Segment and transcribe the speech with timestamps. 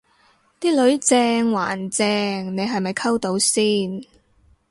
[0.59, 4.01] 啲女正還正你係咪溝到先